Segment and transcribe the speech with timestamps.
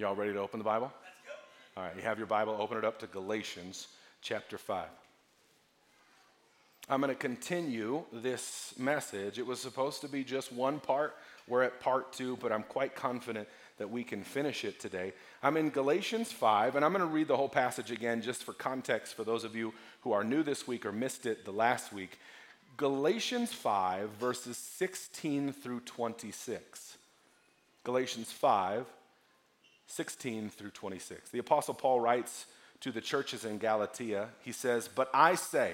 [0.00, 0.90] Y'all ready to open the Bible?
[1.76, 3.88] All right, you have your Bible, open it up to Galatians
[4.22, 4.86] chapter 5.
[6.88, 9.38] I'm going to continue this message.
[9.38, 11.16] It was supposed to be just one part.
[11.46, 15.12] We're at part two, but I'm quite confident that we can finish it today.
[15.42, 18.54] I'm in Galatians 5, and I'm going to read the whole passage again just for
[18.54, 21.92] context for those of you who are new this week or missed it the last
[21.92, 22.18] week.
[22.78, 26.96] Galatians 5, verses 16 through 26.
[27.84, 28.86] Galatians 5,
[29.90, 31.30] 16 through 26.
[31.30, 32.46] The Apostle Paul writes
[32.80, 35.72] to the churches in Galatia, he says, But I say,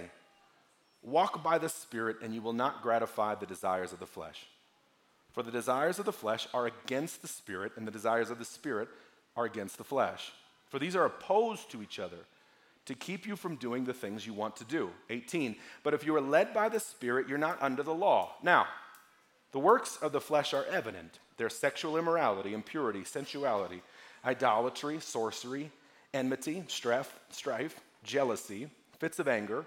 [1.02, 4.46] walk by the Spirit, and you will not gratify the desires of the flesh.
[5.32, 8.44] For the desires of the flesh are against the Spirit, and the desires of the
[8.44, 8.88] Spirit
[9.36, 10.32] are against the flesh.
[10.70, 12.16] For these are opposed to each other
[12.86, 14.90] to keep you from doing the things you want to do.
[15.10, 15.56] 18.
[15.82, 18.32] But if you are led by the Spirit, you're not under the law.
[18.42, 18.66] Now,
[19.52, 21.18] the works of the flesh are evident.
[21.36, 23.82] They're sexual immorality, impurity, sensuality
[24.26, 25.70] idolatry, sorcery,
[26.12, 29.64] enmity, strife, strife, jealousy, fits of anger,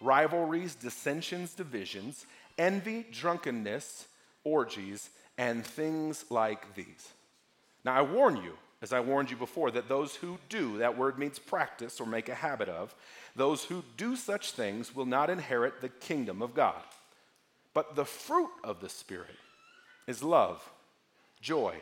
[0.00, 2.26] rivalries, dissensions, divisions,
[2.58, 4.06] envy, drunkenness,
[4.44, 7.12] orgies, and things like these.
[7.84, 11.18] Now, I warn you, as I warned you before, that those who do, that word
[11.18, 12.94] means practice or make a habit of,
[13.36, 16.82] those who do such things will not inherit the kingdom of God.
[17.72, 19.36] But the fruit of the Spirit
[20.06, 20.68] is love,
[21.40, 21.76] joy,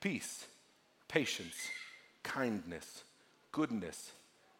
[0.00, 0.46] peace
[1.10, 1.68] patience,
[2.22, 3.02] kindness,
[3.50, 4.12] goodness,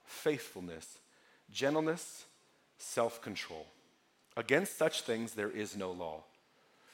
[0.05, 0.99] faithfulness,
[1.53, 2.25] gentleness,
[2.77, 3.67] self control.
[4.37, 6.25] Against such things there is no law.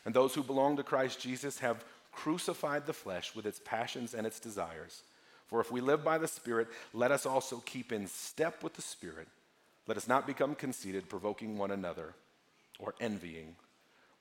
[0.05, 4.27] And those who belong to Christ Jesus have crucified the flesh with its passions and
[4.27, 5.03] its desires.
[5.47, 8.83] For if we live by the Spirit, let us also keep in step with the
[8.83, 9.29] Spirit.
[9.87, 12.15] Let us not become conceited, provoking one another
[12.79, 13.57] or envying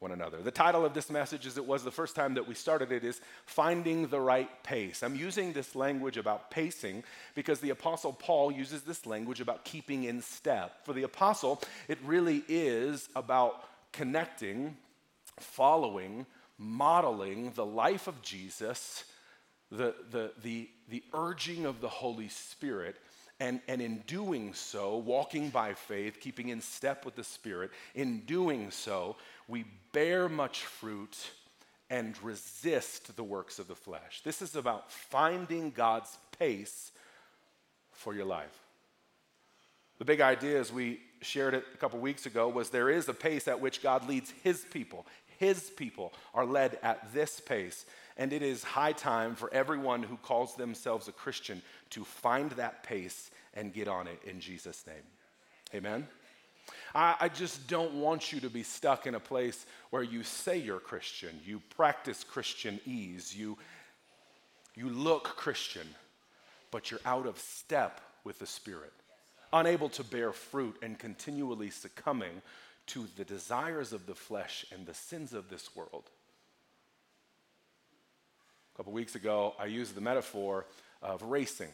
[0.05, 0.37] one another.
[0.37, 3.03] The title of this message, as it was the first time that we started it,
[3.03, 5.01] is Finding the Right Pace.
[5.01, 7.03] I'm using this language about pacing
[7.33, 10.85] because the Apostle Paul uses this language about keeping in step.
[10.85, 13.63] For the Apostle, it really is about
[13.93, 14.77] connecting,
[15.39, 16.27] following,
[16.59, 19.05] modeling the life of Jesus,
[19.71, 22.97] the, the, the, the urging of the Holy Spirit.
[23.39, 28.19] And, and in doing so, walking by faith, keeping in step with the Spirit, in
[28.21, 31.17] doing so, we bear much fruit
[31.89, 34.21] and resist the works of the flesh.
[34.23, 36.91] This is about finding God's pace
[37.91, 38.59] for your life.
[39.97, 43.13] The big idea, as we shared it a couple weeks ago, was there is a
[43.13, 45.05] pace at which God leads His people.
[45.37, 47.85] His people are led at this pace.
[48.17, 51.61] And it is high time for everyone who calls themselves a Christian
[51.91, 55.03] to find that pace and get on it in Jesus' name.
[55.73, 56.07] Amen.
[56.93, 60.57] I, I just don't want you to be stuck in a place where you say
[60.57, 63.57] you're Christian, you practice Christian ease, you,
[64.75, 65.87] you look Christian,
[66.71, 68.93] but you're out of step with the Spirit,
[69.53, 72.41] unable to bear fruit and continually succumbing
[72.87, 76.09] to the desires of the flesh and the sins of this world.
[78.73, 80.65] A couple weeks ago, I used the metaphor
[81.01, 81.71] of racing,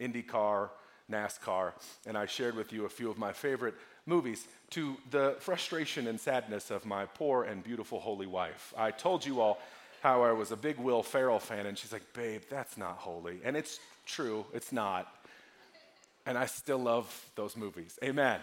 [0.00, 0.68] IndyCar,
[1.10, 1.72] NASCAR,
[2.06, 3.74] and I shared with you a few of my favorite
[4.06, 8.72] movies to the frustration and sadness of my poor and beautiful holy wife.
[8.76, 9.58] I told you all
[10.02, 13.40] how I was a big Will Ferrell fan, and she's like, babe, that's not holy.
[13.44, 15.12] And it's true, it's not.
[16.26, 17.98] And I still love those movies.
[18.02, 18.40] Amen.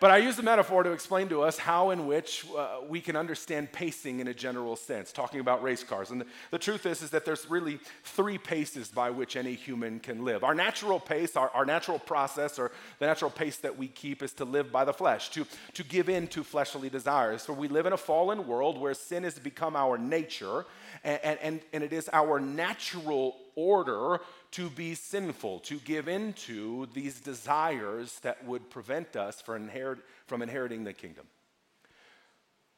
[0.00, 3.16] But I use the metaphor to explain to us how in which uh, we can
[3.16, 6.10] understand pacing in a general sense, talking about race cars.
[6.10, 10.00] And the, the, truth is, is that there's really three paces by which any human
[10.00, 10.42] can live.
[10.42, 14.32] Our natural pace, our, our natural process, or the natural pace that we keep is
[14.34, 17.44] to live by the flesh, to, to give in to fleshly desires.
[17.44, 20.64] For we live in a fallen world where sin has become our nature,
[21.04, 24.20] and, and, and it is our natural order
[24.52, 30.42] to be sinful, to give into these desires that would prevent us from, inherit, from
[30.42, 31.26] inheriting the kingdom.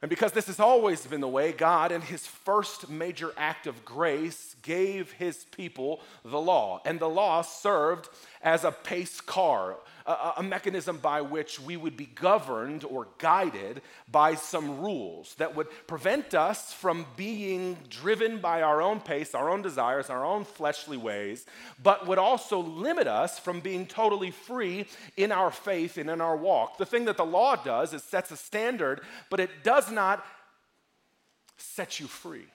[0.03, 3.84] And because this has always been the way, God, in his first major act of
[3.84, 6.81] grace, gave his people the law.
[6.84, 8.09] And the law served
[8.42, 9.77] as a pace car,
[10.07, 15.54] a, a, mechanism by which we would be governed or guided by some rules that
[15.54, 20.45] would prevent us from being driven by our own pace, our own desires, our own
[20.45, 21.47] fleshly ways,
[21.83, 26.37] but would also limit us from being totally free in our faith and in our
[26.37, 26.78] walk.
[26.78, 29.01] The thing that the law does is sets a standard,
[29.31, 30.25] but it does not
[31.57, 32.47] set you free.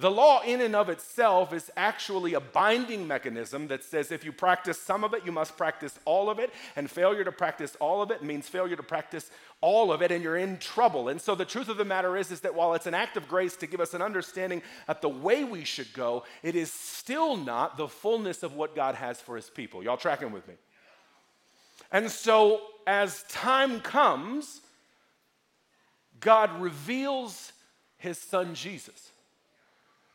[0.00, 4.32] The law, in and of itself, is actually a binding mechanism that says if you
[4.32, 6.50] practice some of it, you must practice all of it.
[6.74, 9.30] And failure to practice all of it means failure to practice
[9.60, 11.10] all of it, and you're in trouble.
[11.10, 13.28] And so the truth of the matter is, is that while it's an act of
[13.28, 17.36] grace to give us an understanding of the way we should go, it is still
[17.36, 19.84] not the fullness of what God has for his people.
[19.84, 20.54] Y'all tracking with me?
[21.92, 24.62] And so as time comes,
[26.20, 27.52] God reveals
[27.98, 29.10] his son Jesus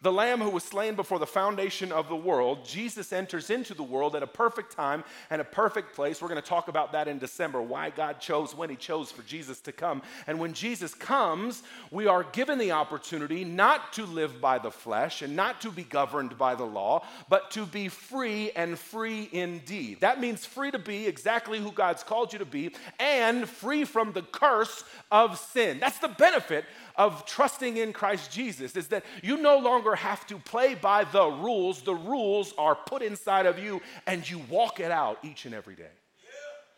[0.01, 3.81] the Lamb who was slain before the foundation of the world, Jesus enters into the
[3.81, 6.21] world at a perfect time and a perfect place.
[6.21, 9.23] We're going to talk about that in December, why God chose when He chose for
[9.23, 10.01] Jesus to come.
[10.27, 15.21] And when Jesus comes, we are given the opportunity not to live by the flesh
[15.21, 20.01] and not to be governed by the law, but to be free and free indeed.
[20.01, 24.11] That means free to be exactly who God's called you to be and free from
[24.11, 25.79] the curse of sin.
[25.79, 26.65] That's the benefit
[26.97, 31.27] of trusting in Christ Jesus is that you no longer have to play by the
[31.27, 31.81] rules.
[31.81, 35.75] The rules are put inside of you and you walk it out each and every
[35.75, 35.91] day.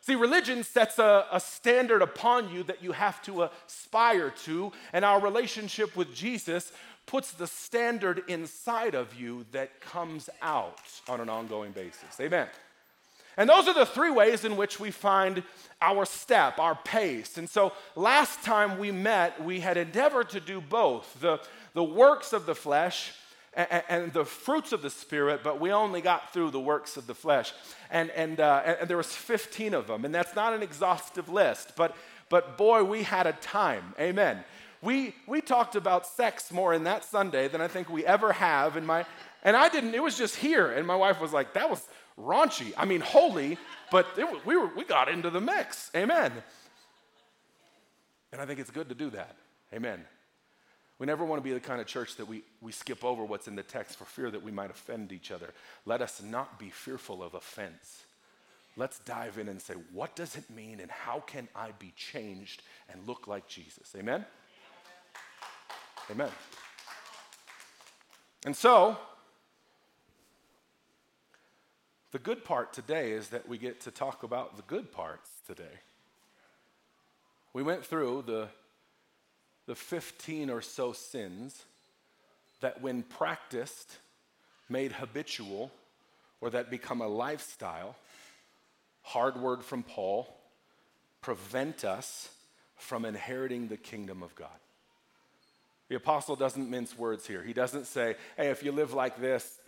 [0.01, 5.04] See, religion sets a, a, standard upon you that you have to aspire to, and
[5.04, 6.71] our relationship with Jesus
[7.06, 12.19] puts the standard inside of you that comes out on an ongoing basis.
[12.21, 12.48] Amen.
[13.38, 15.44] And those are the three ways in which we find
[15.80, 17.38] our step, our pace.
[17.38, 21.39] And so last time we met, we had endeavored to do both the,
[21.77, 23.13] the works of the flesh
[23.53, 27.06] and, and the fruits of the Spirit, but we only got through the works of
[27.06, 27.53] the flesh.
[27.91, 31.74] And, and, uh, and there was 15 of them, and that's not an exhaustive list,
[31.75, 31.95] but,
[32.29, 33.94] but boy, we had a time.
[34.00, 34.44] Amen.
[34.81, 38.75] We, we talked about sex more in that Sunday than I think we ever have
[38.75, 39.06] in my,
[39.44, 40.71] and I didn't, it was just here.
[40.71, 41.88] And my wife was like, that was,
[42.19, 42.73] raunchy.
[42.75, 43.59] I mean, holy,
[43.91, 45.91] but it, we, were, we got into the mix.
[45.95, 46.31] Amen.
[48.31, 49.35] And I think it's good to do that.
[49.71, 50.03] Amen.
[50.99, 53.47] We never want to be the kind of church that we, we skip over what's
[53.47, 55.53] in the text for fear that we might offend each other.
[55.85, 58.03] Let us not be fearful of offense.
[58.75, 62.63] Let's dive in and say, what does it mean and how can I be changed
[62.89, 63.94] and look like Jesus?
[63.97, 64.25] Amen?
[66.09, 66.29] Amen.
[68.45, 68.97] And so,
[72.11, 75.81] the good part today is that we get to talk about the good parts today.
[77.53, 78.47] We went through the,
[79.67, 81.63] the 15 or so sins
[82.61, 83.97] that, when practiced,
[84.69, 85.71] made habitual
[86.41, 87.95] or that become a lifestyle,
[89.03, 90.27] hard word from Paul,
[91.21, 92.29] prevent us
[92.77, 94.49] from inheriting the kingdom of God.
[95.89, 97.41] The apostle doesn't mince words here.
[97.41, 99.59] He doesn't say, hey, if you live like this,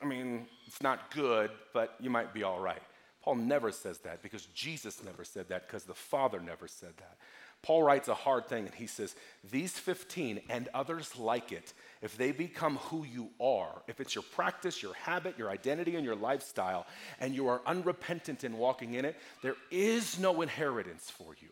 [0.00, 2.82] I mean, it's not good, but you might be all right.
[3.22, 7.16] Paul never says that because Jesus never said that because the Father never said that.
[7.62, 9.16] Paul writes a hard thing and he says,
[9.50, 14.24] These 15 and others like it, if they become who you are, if it's your
[14.34, 16.86] practice, your habit, your identity, and your lifestyle,
[17.18, 21.48] and you are unrepentant in walking in it, there is no inheritance for you.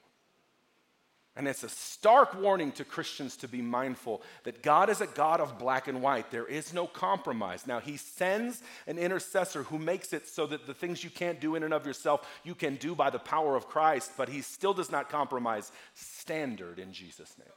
[1.36, 5.40] And it's a stark warning to Christians to be mindful that God is a God
[5.40, 6.30] of black and white.
[6.30, 7.66] There is no compromise.
[7.66, 11.56] Now, He sends an intercessor who makes it so that the things you can't do
[11.56, 14.74] in and of yourself, you can do by the power of Christ, but He still
[14.74, 17.48] does not compromise standard in Jesus' name.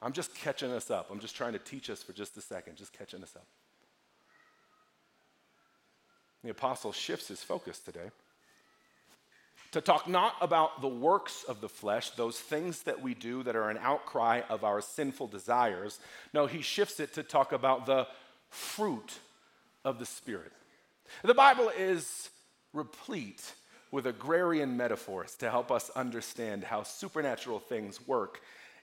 [0.00, 1.10] I'm just catching us up.
[1.10, 3.46] I'm just trying to teach us for just a second, just catching us up.
[6.44, 8.10] The apostle shifts his focus today
[9.72, 13.56] to talk not about the works of the flesh, those things that we do that
[13.56, 15.98] are an outcry of our sinful desires.
[16.32, 18.06] No, he shifts it to talk about the
[18.48, 19.18] fruit
[19.84, 20.52] of the Spirit.
[21.22, 22.30] The Bible is
[22.72, 23.54] replete
[23.90, 28.40] with agrarian metaphors to help us understand how supernatural things work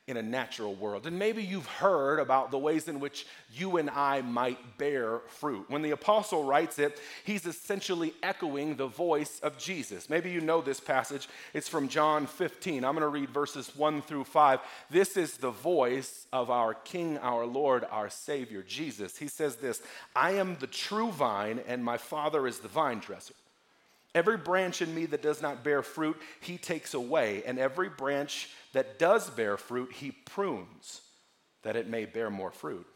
[0.08, 1.08] in a natural world.
[1.08, 5.66] And maybe you've heard about the ways in which you and I might bear fruit.
[5.68, 10.08] When the apostle writes it, he's essentially echoing the voice of Jesus.
[10.08, 11.28] Maybe you know this passage.
[11.56, 12.86] It's from John 15.
[12.86, 14.60] I'm going to read verses 1 through 5.
[14.92, 19.18] This is the voice of our King, our Lord, our Savior, Jesus.
[19.18, 19.82] He says this
[20.16, 23.34] I am the true vine, and my Father is the vine dresser.
[24.16, 28.50] Every branch in me that does not bear fruit, he takes away, and every branch
[28.72, 31.02] that does bear fruit, he prunes,
[31.64, 32.88] that it may bear more fruit.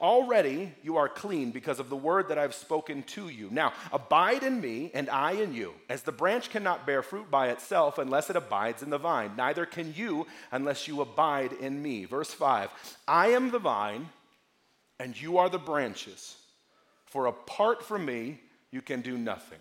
[0.00, 3.48] Already you are clean because of the word that I've spoken to you.
[3.52, 5.74] Now, abide in me, and I in you.
[5.88, 9.64] As the branch cannot bear fruit by itself unless it abides in the vine, neither
[9.64, 12.04] can you unless you abide in me.
[12.04, 12.70] Verse 5
[13.06, 14.08] I am the vine,
[14.98, 16.36] and you are the branches.
[17.06, 18.40] For apart from me,
[18.72, 19.58] you can do nothing.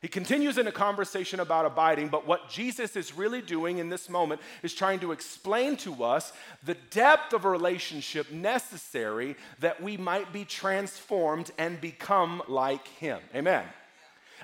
[0.00, 4.08] He continues in a conversation about abiding, but what Jesus is really doing in this
[4.08, 9.96] moment is trying to explain to us the depth of a relationship necessary that we
[9.96, 13.18] might be transformed and become like Him.
[13.34, 13.64] Amen.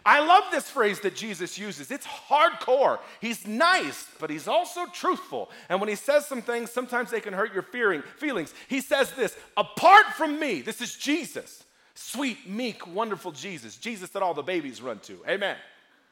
[0.05, 1.91] I love this phrase that Jesus uses.
[1.91, 2.99] It's hardcore.
[3.21, 5.51] He's nice, but he's also truthful.
[5.69, 8.53] And when he says some things, sometimes they can hurt your fearing, feelings.
[8.69, 11.65] He says this apart from me, this is Jesus.
[11.95, 13.77] Sweet, meek, wonderful Jesus.
[13.77, 15.19] Jesus that all the babies run to.
[15.29, 15.57] Amen.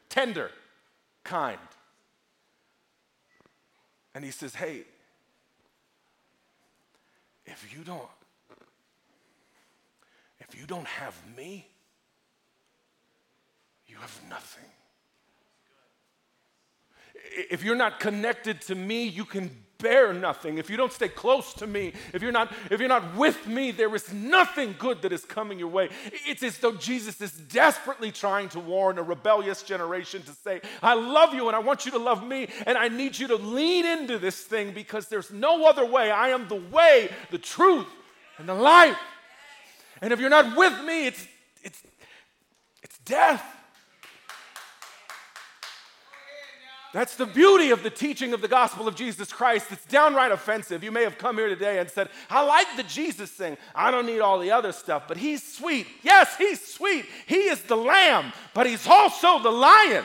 [0.09, 0.51] Tender,
[1.25, 1.59] kind.
[4.15, 4.83] And he says, Hey,
[7.47, 8.03] if you don't,
[10.41, 11.67] if you don't have me,
[13.87, 14.65] you have nothing.
[17.51, 20.57] If you're not connected to me, you can bear nothing.
[20.57, 23.73] If you don't stay close to me, if you're not if you're not with me,
[23.73, 25.91] there is nothing good that is coming your way.
[26.27, 30.95] It's as though Jesus is desperately trying to warn a rebellious generation to say, "I
[30.95, 33.85] love you and I want you to love me and I need you to lean
[33.85, 36.11] into this thing because there's no other way.
[36.11, 37.89] I am the way, the truth,
[38.39, 38.99] and the life."
[40.01, 41.27] And if you're not with me, it's
[41.62, 41.83] it's
[42.83, 43.45] it's death.
[46.93, 49.69] That's the beauty of the teaching of the gospel of Jesus Christ.
[49.71, 50.85] It's downright offensive.
[50.85, 53.57] You may have come here today and said, I like the Jesus thing.
[53.75, 55.87] I don't need all the other stuff, but he's sweet.
[56.03, 57.07] Yes, he's sweet.
[57.27, 60.05] He is the lamb, but he's also the lion.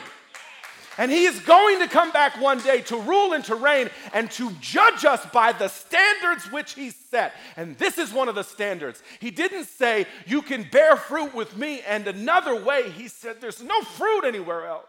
[0.96, 4.30] And he is going to come back one day to rule and to reign and
[4.32, 7.34] to judge us by the standards which he set.
[7.56, 9.00] And this is one of the standards.
[9.20, 13.62] He didn't say, You can bear fruit with me, and another way, he said, There's
[13.62, 14.86] no fruit anywhere else.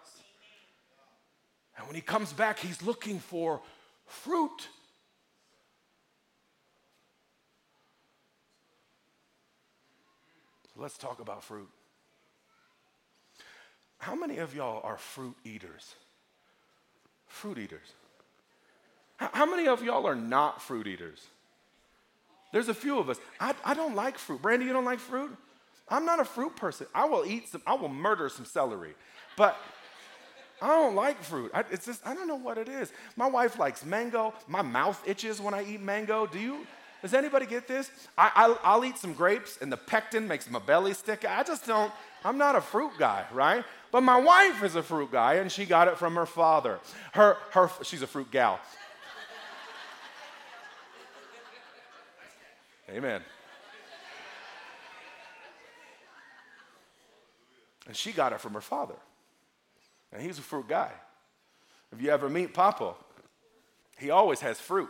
[1.79, 3.61] And when he comes back, he's looking for
[4.05, 4.67] fruit.
[10.75, 11.67] let's talk about fruit.
[13.97, 15.93] How many of y'all are fruit eaters?
[17.27, 17.93] Fruit eaters.
[19.17, 21.27] How many of y'all are not fruit eaters?
[22.53, 23.19] There's a few of us.
[23.41, 24.41] I, I don't like fruit.
[24.41, 25.35] Brandy, you don't like fruit?
[25.89, 26.87] I'm not a fruit person.
[26.95, 28.93] I will eat some, I will murder some celery.
[29.35, 29.57] But
[30.61, 31.51] I don't like fruit.
[31.53, 32.91] I, it's just, I don't know what it is.
[33.15, 34.33] My wife likes mango.
[34.47, 36.25] My mouth itches when I eat mango.
[36.25, 36.67] Do you?
[37.01, 37.89] Does anybody get this?
[38.17, 41.23] I, I, will eat some grapes and the pectin makes my belly stick.
[41.23, 41.93] I just don't,
[42.25, 43.63] I'm not a fruit guy, right?
[43.91, 46.79] But my wife is a fruit guy and she got it from her father.
[47.13, 48.59] Her, her, she's a fruit gal.
[52.89, 53.21] Amen.
[57.87, 58.95] And she got it from her father.
[60.11, 60.91] And he's a fruit guy.
[61.91, 62.93] If you ever meet Papa,
[63.97, 64.89] he always has fruit.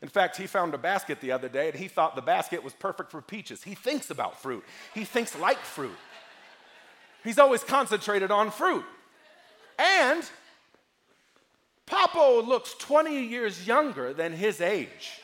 [0.00, 2.72] In fact, he found a basket the other day and he thought the basket was
[2.72, 3.62] perfect for peaches.
[3.62, 5.96] He thinks about fruit, he thinks like fruit.
[7.24, 8.84] He's always concentrated on fruit.
[9.78, 10.28] And
[11.86, 15.21] Papa looks 20 years younger than his age.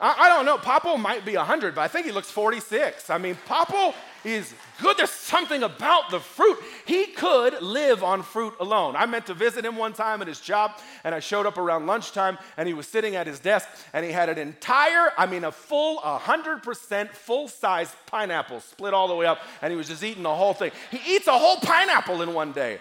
[0.00, 3.10] I, I don't know, Papa might be 100, but I think he looks 46.
[3.10, 4.96] I mean, Papa is good.
[4.96, 6.58] There's something about the fruit.
[6.86, 8.96] He could live on fruit alone.
[8.96, 10.72] I meant to visit him one time at his job,
[11.04, 14.10] and I showed up around lunchtime, and he was sitting at his desk, and he
[14.10, 19.26] had an entire, I mean, a full 100% full size pineapple split all the way
[19.26, 20.72] up, and he was just eating the whole thing.
[20.90, 22.78] He eats a whole pineapple in one day.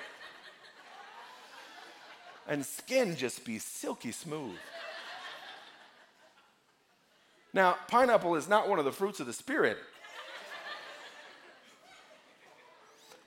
[2.48, 4.58] And skin just be silky smooth.
[7.53, 9.77] Now, pineapple is not one of the fruits of the Spirit.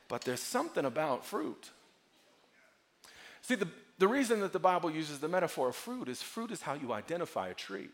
[0.09, 1.71] But there's something about fruit.
[3.43, 3.69] See, the,
[3.99, 6.93] the reason that the Bible uses the metaphor of fruit is fruit is how you
[6.93, 7.89] identify a tree.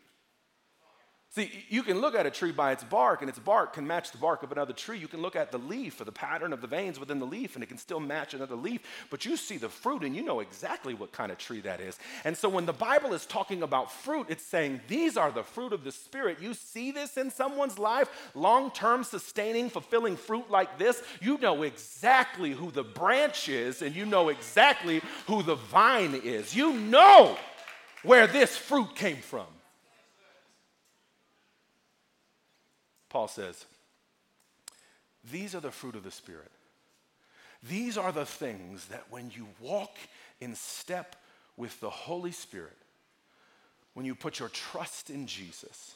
[1.35, 4.11] See, you can look at a tree by its bark, and its bark can match
[4.11, 4.99] the bark of another tree.
[4.99, 7.55] You can look at the leaf or the pattern of the veins within the leaf,
[7.55, 8.81] and it can still match another leaf.
[9.09, 11.97] But you see the fruit, and you know exactly what kind of tree that is.
[12.23, 15.73] And so when the Bible is talking about fruit, it's saying these are the fruit
[15.73, 16.37] of the Spirit.
[16.39, 21.01] You see this in someone's life, long term, sustaining, fulfilling fruit like this.
[21.19, 26.55] You know exactly who the branch is, and you know exactly who the vine is.
[26.55, 27.39] You know
[28.03, 29.47] where this fruit came from.
[33.13, 33.67] Paul says,
[35.31, 36.49] These are the fruit of the Spirit.
[37.69, 39.95] These are the things that when you walk
[40.41, 41.15] in step
[41.55, 42.75] with the Holy Spirit,
[43.93, 45.93] when you put your trust in Jesus,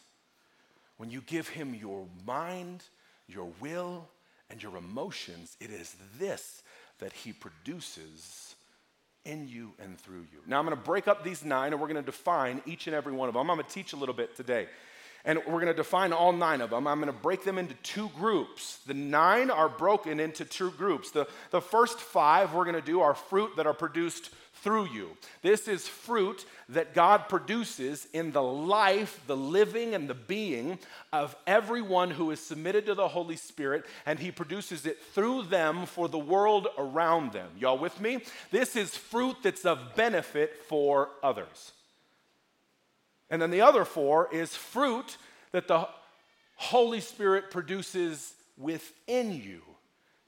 [0.98, 2.84] when you give Him your mind,
[3.28, 4.08] your will,
[4.52, 6.62] and your emotions, it is this
[7.00, 8.54] that He produces
[9.26, 10.40] in you and through you.
[10.46, 12.96] Now, I'm going to break up these nine and we're going to define each and
[12.96, 13.50] every one of them.
[13.50, 14.68] I'm going to teach a little bit today.
[15.26, 16.88] And we're going to define all nine of them.
[16.88, 18.80] I'm going to break them into two groups.
[18.88, 21.12] The nine are broken into two groups.
[21.12, 24.30] The, the first five we're going to do are fruit that are produced
[24.62, 25.10] through you.
[25.42, 30.80] This is fruit that God produces in the life, the living, and the being
[31.14, 35.86] of everyone who is submitted to the Holy Spirit, and He produces it through them
[35.86, 37.50] for the world around them.
[37.58, 38.20] Y'all with me?
[38.52, 41.72] This is fruit that's of benefit for others.
[43.30, 45.18] And then the other four is fruit
[45.52, 45.88] that the
[46.56, 49.62] Holy Spirit produces within you.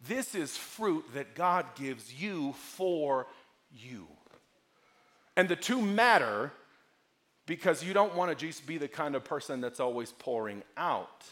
[0.08, 3.28] This is fruit that God gives you for
[3.72, 4.08] you.
[5.36, 6.52] And the two matter
[7.50, 11.26] because you don't want to just be the kind of person that's always pouring out.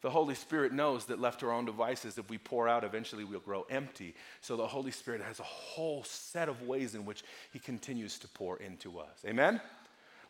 [0.00, 3.22] The Holy Spirit knows that left to our own devices, if we pour out, eventually
[3.22, 4.16] we'll grow empty.
[4.40, 8.28] So the Holy Spirit has a whole set of ways in which He continues to
[8.28, 9.24] pour into us.
[9.24, 9.60] Amen?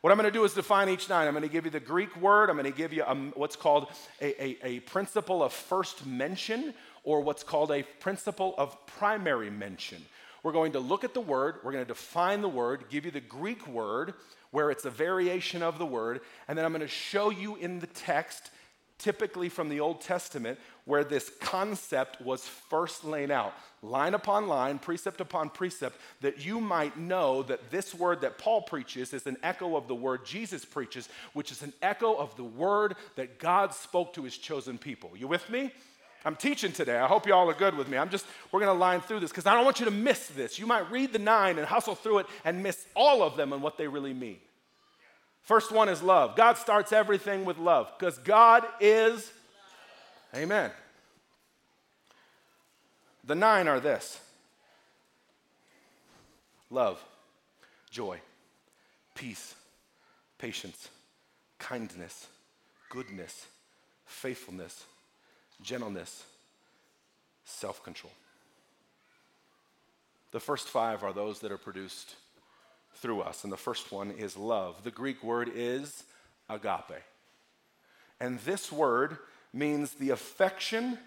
[0.02, 1.28] What I'm going to do is define each nine.
[1.28, 2.50] I'm going to give you the Greek word.
[2.50, 3.86] I'm going to give you a, what's called
[4.20, 10.04] a, a, a principle of first mention or what's called a principle of primary mention.
[10.42, 13.12] We're going to look at the word, we're going to define the word, give you
[13.12, 14.14] the Greek word
[14.50, 17.78] where it's a variation of the word, and then I'm going to show you in
[17.78, 18.50] the text,
[18.98, 24.78] typically from the Old Testament, where this concept was first laid out, line upon line,
[24.78, 29.36] precept upon precept, that you might know that this word that Paul preaches is an
[29.42, 33.72] echo of the word Jesus preaches, which is an echo of the word that God
[33.72, 35.10] spoke to his chosen people.
[35.14, 35.72] You with me?
[36.24, 36.98] I'm teaching today.
[36.98, 37.96] I hope you all are good with me.
[37.98, 40.28] I'm just, we're going to line through this because I don't want you to miss
[40.28, 40.58] this.
[40.58, 43.62] You might read the nine and hustle through it and miss all of them and
[43.62, 44.38] what they really mean.
[45.42, 46.36] First one is love.
[46.36, 49.32] God starts everything with love because God is.
[50.34, 50.70] Amen.
[53.24, 54.20] The nine are this
[56.70, 57.02] love,
[57.90, 58.20] joy,
[59.14, 59.54] peace,
[60.38, 60.88] patience,
[61.58, 62.26] kindness,
[62.88, 63.46] goodness,
[64.06, 64.84] faithfulness
[65.62, 66.24] gentleness,
[67.44, 68.12] self control.
[70.32, 72.14] The first five are those that are produced
[72.96, 74.82] through us, and the first one is love.
[74.84, 76.04] The Greek word is
[76.48, 77.02] agape.
[78.20, 79.18] And this word
[79.52, 80.98] means the affection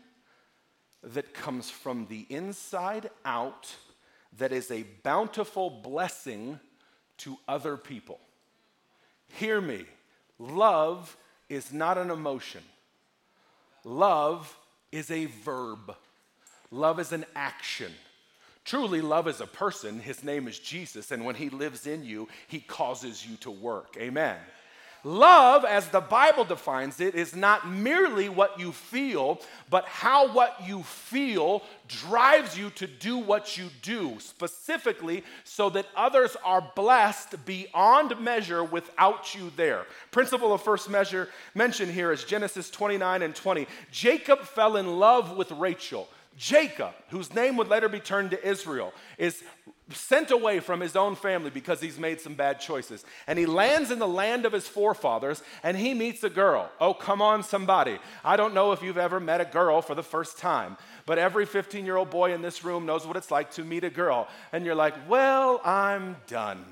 [1.04, 3.76] that comes from the inside out,
[4.38, 6.60] that is a bountiful blessing
[7.18, 8.20] to other people.
[9.28, 9.86] Hear me,
[10.40, 11.16] love
[11.50, 12.62] is not an emotion.
[13.84, 14.58] Love
[14.92, 15.96] is a verb,
[16.72, 17.92] love is an action.
[18.66, 20.00] Truly, love is a person.
[20.00, 21.12] His name is Jesus.
[21.12, 23.96] And when he lives in you, he causes you to work.
[24.00, 24.38] Amen.
[25.06, 29.40] Love, as the Bible defines it, is not merely what you feel,
[29.70, 35.86] but how what you feel drives you to do what you do, specifically so that
[35.96, 39.86] others are blessed beyond measure without you there.
[40.10, 43.68] Principle of first measure mentioned here is Genesis 29 and 20.
[43.92, 46.10] Jacob fell in love with Rachel.
[46.36, 49.44] Jacob, whose name would later be turned to Israel, is
[49.92, 53.06] sent away from his own family because he's made some bad choices.
[53.28, 56.72] And he lands in the land of his forefathers and he meets a girl.
[56.82, 58.00] Oh, come on, somebody.
[58.24, 61.46] I don't know if you've ever met a girl for the first time, but every
[61.46, 64.28] 15 year old boy in this room knows what it's like to meet a girl.
[64.52, 66.66] And you're like, well, I'm done.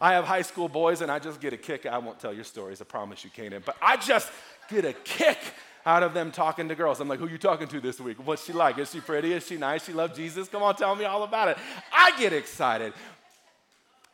[0.00, 1.86] I have high school boys and I just get a kick.
[1.86, 4.30] I won't tell your stories, I promise you, Canaan, but I just
[4.68, 5.38] get a kick
[5.86, 7.00] out of them talking to girls.
[7.00, 8.16] I'm like, who are you talking to this week?
[8.24, 8.78] What's she like?
[8.78, 9.32] Is she pretty?
[9.32, 9.84] Is she nice?
[9.84, 10.48] She love Jesus?
[10.48, 11.58] Come on, tell me all about it.
[11.92, 12.92] I get excited.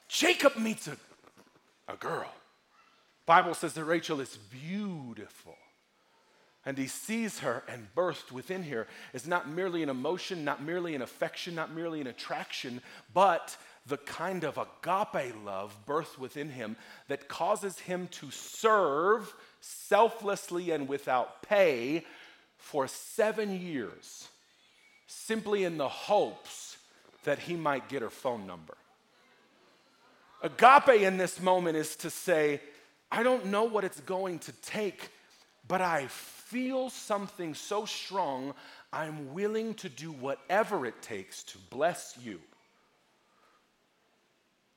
[0.08, 0.96] Jacob meets a,
[1.88, 2.30] a girl.
[3.26, 5.56] Bible says that Rachel is beautiful.
[6.66, 10.94] And he sees her and birthed within her is not merely an emotion, not merely
[10.94, 12.82] an affection, not merely an attraction,
[13.14, 13.56] but
[13.90, 16.76] the kind of agape love birthed within him
[17.08, 22.04] that causes him to serve selflessly and without pay
[22.56, 24.28] for seven years,
[25.06, 26.78] simply in the hopes
[27.24, 28.74] that he might get her phone number.
[30.42, 32.60] Agape in this moment is to say,
[33.12, 35.10] I don't know what it's going to take,
[35.68, 38.54] but I feel something so strong,
[38.92, 42.40] I'm willing to do whatever it takes to bless you.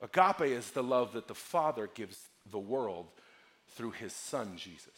[0.04, 2.18] Agape is the love that the Father gives
[2.50, 3.06] the world
[3.70, 4.88] through his son, Jesus.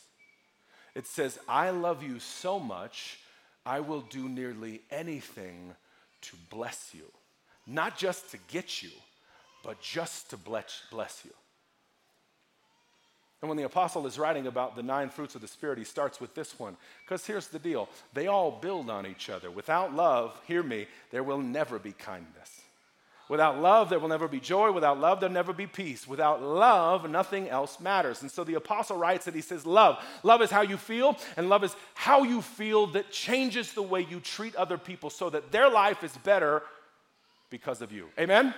[0.96, 3.20] It says, I love you so much,
[3.64, 5.74] I will do nearly anything
[6.22, 7.04] to bless you.
[7.66, 8.90] Not just to get you,
[9.62, 10.82] but just to bless,
[11.24, 11.32] you.
[13.42, 16.20] And when the apostle is writing about the nine fruits of the Spirit, he starts
[16.20, 16.76] with this one.
[17.04, 19.50] Because here's the deal they all build on each other.
[19.50, 22.55] Without love, hear me, there will never be kindness.
[23.28, 24.70] Without love, there will never be joy.
[24.70, 26.06] Without love, there'll never be peace.
[26.06, 28.22] Without love, nothing else matters.
[28.22, 30.02] And so the apostle writes that he says, Love.
[30.22, 34.06] Love is how you feel, and love is how you feel that changes the way
[34.08, 36.62] you treat other people so that their life is better
[37.50, 38.06] because of you.
[38.18, 38.54] Amen?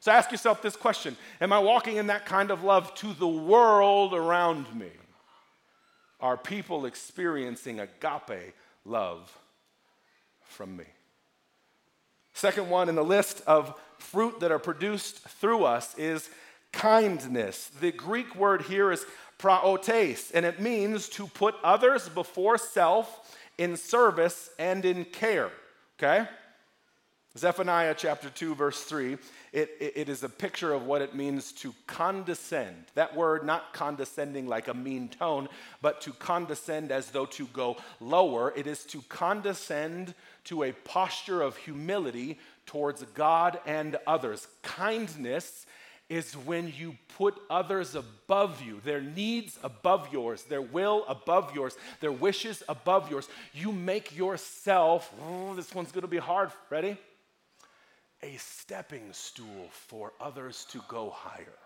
[0.00, 3.26] So ask yourself this question Am I walking in that kind of love to the
[3.26, 4.90] world around me?
[6.20, 9.34] Are people experiencing agape love
[10.42, 10.84] from me?
[12.34, 16.28] Second one in the list of fruit that are produced through us is
[16.72, 17.70] kindness.
[17.80, 19.06] The Greek word here is
[19.38, 25.50] praotes, and it means to put others before self in service and in care.
[25.98, 26.28] Okay?
[27.36, 29.14] Zephaniah chapter 2, verse 3,
[29.52, 32.76] it, it, it is a picture of what it means to condescend.
[32.94, 35.48] That word, not condescending like a mean tone,
[35.82, 38.52] but to condescend as though to go lower.
[38.54, 40.14] It is to condescend
[40.44, 44.46] to a posture of humility towards God and others.
[44.62, 45.66] Kindness
[46.08, 51.76] is when you put others above you, their needs above yours, their will above yours,
[52.00, 53.28] their wishes above yours.
[53.54, 56.50] You make yourself, oh, this one's gonna be hard.
[56.68, 56.98] Ready?
[58.22, 61.58] A stepping stool for others to go higher.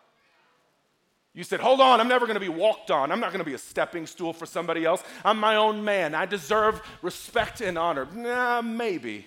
[1.38, 3.12] You said, Hold on, I'm never going to be walked on.
[3.12, 5.05] I'm not going to be a stepping stool for somebody else.
[5.24, 6.12] I'm my own man.
[6.12, 8.09] I deserve respect and honor.
[8.12, 9.24] Nah, maybe.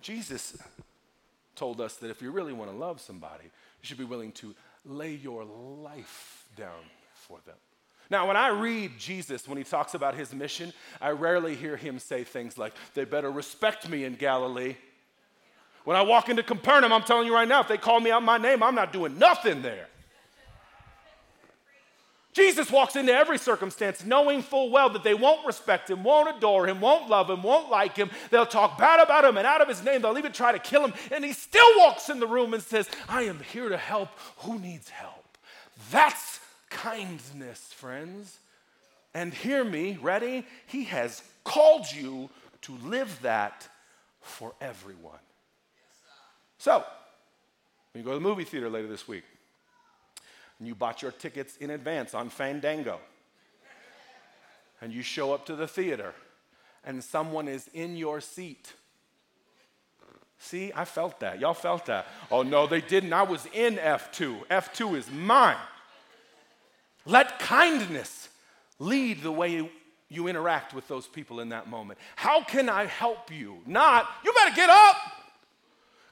[0.00, 0.56] Jesus
[1.54, 3.50] told us that if you really want to love somebody, you
[3.82, 4.54] should be willing to
[4.86, 7.56] lay your life down for them.
[8.08, 11.98] Now, when I read Jesus, when he talks about his mission, I rarely hear him
[11.98, 14.76] say things like, they better respect me in Galilee.
[15.86, 18.20] When I walk into Capernaum, I'm telling you right now, if they call me out
[18.20, 19.86] my name, I'm not doing nothing there.
[22.32, 26.66] Jesus walks into every circumstance knowing full well that they won't respect him, won't adore
[26.66, 28.10] him, won't love him, won't like him.
[28.32, 30.02] They'll talk bad about him and out of his name.
[30.02, 30.92] They'll even try to kill him.
[31.12, 34.08] And he still walks in the room and says, I am here to help.
[34.38, 35.38] Who needs help?
[35.92, 38.40] That's kindness, friends.
[39.14, 40.46] And hear me, ready?
[40.66, 42.28] He has called you
[42.62, 43.68] to live that
[44.20, 45.20] for everyone.
[46.58, 46.84] So,
[47.92, 49.24] when you go to the movie theater later this week,
[50.58, 53.00] and you bought your tickets in advance on Fandango,
[54.80, 56.14] and you show up to the theater,
[56.84, 58.72] and someone is in your seat.
[60.38, 61.40] See, I felt that.
[61.40, 62.06] Y'all felt that.
[62.30, 63.12] Oh, no, they didn't.
[63.12, 64.46] I was in F2.
[64.48, 65.56] F2 is mine.
[67.06, 68.28] Let kindness
[68.78, 69.68] lead the way
[70.08, 71.98] you, interact with those people in that moment.
[72.14, 73.58] How can I help you?
[73.66, 74.96] Not, you better get up.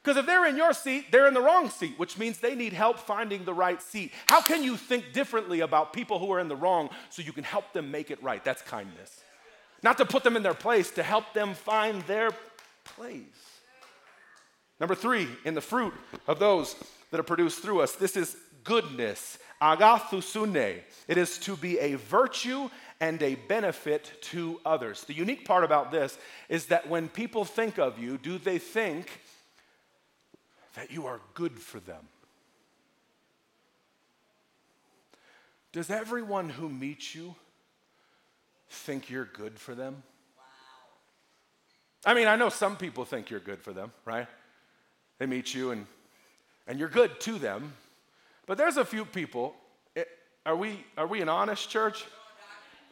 [0.04, 2.74] Because if they're in your seat, they're in the wrong seat, which means they need
[2.74, 4.12] help finding the right seat.
[4.26, 7.42] How can you think differently about people who are in the wrong so you can
[7.42, 8.44] help them make it right?
[8.44, 9.22] That's kindness.
[9.82, 12.32] Not to put them in their place, to help them find their
[12.84, 13.22] place.
[14.78, 15.94] Number three, in the fruit
[16.26, 16.76] of those
[17.10, 19.38] that are produced through us, this is goodness.
[19.62, 20.80] Agathosune.
[21.08, 22.68] It is to be a virtue
[23.00, 25.04] and a benefit to others.
[25.04, 26.18] The unique part about this
[26.50, 29.20] is that when people think of you, do they think
[30.74, 32.08] that you are good for them.
[35.72, 37.34] Does everyone who meets you
[38.68, 40.02] think you're good for them?
[42.06, 44.26] I mean, I know some people think you're good for them, right?
[45.18, 45.86] They meet you and,
[46.66, 47.72] and you're good to them.
[48.46, 49.54] But there's a few people,
[50.44, 52.04] are, we, are we an honest church?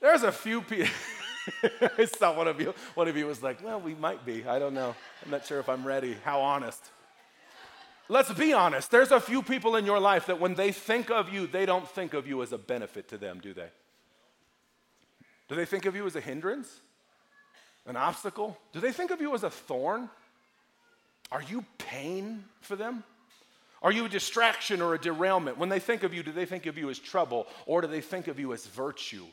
[0.01, 0.93] There's a few people.
[1.99, 2.75] I saw one of you.
[2.95, 4.47] One of you was like, well, we might be.
[4.47, 4.95] I don't know.
[5.25, 6.17] I'm not sure if I'm ready.
[6.25, 6.83] How honest?
[8.09, 8.91] Let's be honest.
[8.91, 11.89] There's a few people in your life that when they think of you, they don't
[11.89, 13.69] think of you as a benefit to them, do they?
[15.49, 16.81] Do they think of you as a hindrance?
[17.87, 18.57] An obstacle?
[18.73, 20.09] Do they think of you as a thorn?
[21.31, 23.05] Are you pain for them?
[23.83, 25.59] Are you a distraction or a derailment?
[25.59, 28.01] When they think of you, do they think of you as trouble or do they
[28.01, 29.25] think of you as virtue?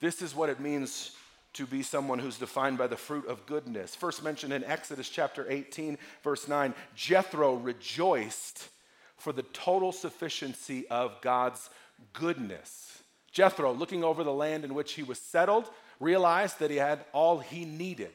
[0.00, 1.12] This is what it means
[1.56, 3.94] to be someone who's defined by the fruit of goodness.
[3.94, 8.68] First mentioned in Exodus chapter 18, verse 9, Jethro rejoiced
[9.16, 11.70] for the total sufficiency of God's
[12.12, 13.02] goodness.
[13.32, 17.38] Jethro, looking over the land in which he was settled, realized that he had all
[17.38, 18.12] he needed.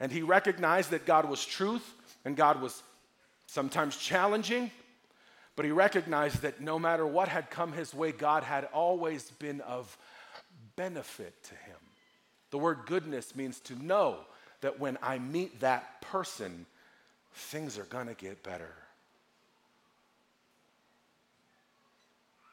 [0.00, 1.94] And he recognized that God was truth
[2.24, 2.82] and God was
[3.46, 4.70] sometimes challenging,
[5.54, 9.60] but he recognized that no matter what had come his way, God had always been
[9.62, 9.96] of
[10.76, 11.67] benefit to him.
[12.50, 14.18] The word goodness means to know
[14.60, 16.66] that when I meet that person,
[17.32, 18.74] things are going to get better.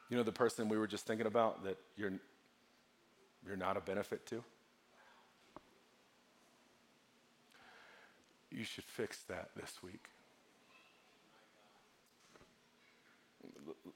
[0.10, 2.12] You know the person we were just thinking about that you're,
[3.48, 4.44] you're not a benefit to?
[8.52, 10.06] You should fix that this week.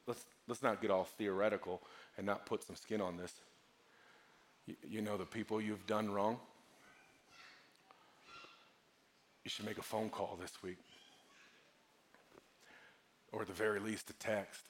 [0.08, 1.82] Let's, let's not get all theoretical
[2.18, 3.34] and not put some skin on this.
[4.88, 6.40] You, know the people you've done wrong?
[9.44, 10.78] You should make a phone call this week,
[13.32, 14.62] or at the very least, a text.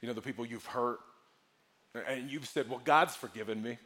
[0.00, 1.00] You know the people you've hurt,
[2.06, 3.78] and you've said, Well, God's forgiven me.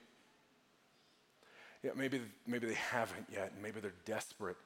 [1.82, 4.56] Yeah, maybe, maybe they haven't yet, and maybe they're desperate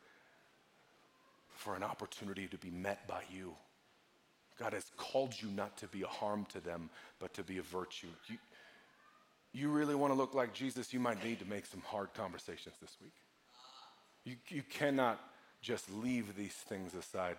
[1.50, 3.52] for an opportunity to be met by you.
[4.58, 7.62] God has called you not to be a harm to them, but to be a
[7.62, 8.08] virtue.
[8.28, 8.38] You,
[9.52, 12.74] you really want to look like Jesus, you might need to make some hard conversations
[12.80, 13.12] this week.
[14.24, 15.20] You, you cannot
[15.60, 17.36] just leave these things aside.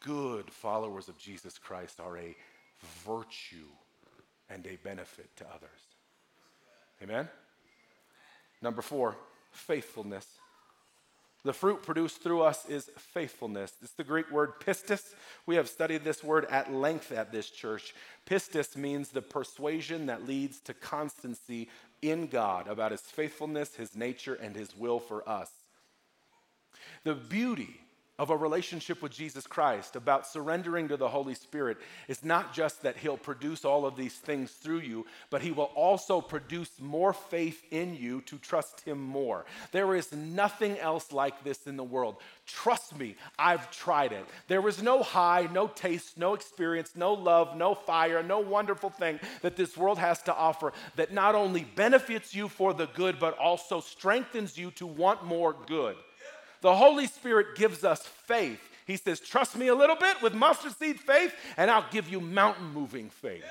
[0.00, 2.36] Good followers of Jesus Christ are a
[3.04, 3.68] virtue
[4.50, 5.70] and a benefit to others.
[7.02, 7.28] Amen?
[8.62, 9.16] Number four,
[9.52, 10.26] faithfulness.
[11.46, 13.72] The fruit produced through us is faithfulness.
[13.80, 15.14] It's the Greek word pistis.
[15.46, 17.94] We have studied this word at length at this church.
[18.28, 21.68] Pistis means the persuasion that leads to constancy
[22.02, 25.52] in God about his faithfulness, his nature, and his will for us.
[27.04, 27.80] The beauty
[28.18, 31.76] of a relationship with Jesus Christ, about surrendering to the Holy Spirit,
[32.08, 35.70] is not just that He'll produce all of these things through you, but He will
[35.74, 39.44] also produce more faith in you to trust Him more.
[39.72, 42.16] There is nothing else like this in the world.
[42.46, 44.24] Trust me, I've tried it.
[44.48, 49.20] There is no high, no taste, no experience, no love, no fire, no wonderful thing
[49.42, 53.36] that this world has to offer that not only benefits you for the good, but
[53.38, 55.96] also strengthens you to want more good.
[56.66, 58.58] The Holy Spirit gives us faith.
[58.88, 62.20] He says, Trust me a little bit with mustard seed faith, and I'll give you
[62.20, 63.44] mountain moving faith.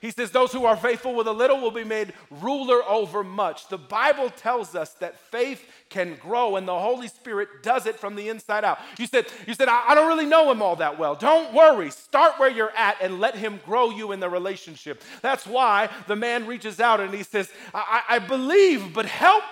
[0.00, 3.68] He says, Those who are faithful with a little will be made ruler over much.
[3.68, 8.16] The Bible tells us that faith can grow, and the Holy Spirit does it from
[8.16, 8.78] the inside out.
[8.98, 11.16] You said, you said I, I don't really know him all that well.
[11.16, 11.90] Don't worry.
[11.90, 15.02] Start where you're at and let him grow you in the relationship.
[15.20, 19.44] That's why the man reaches out and he says, I, I believe, but help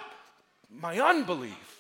[0.70, 1.71] my unbelief.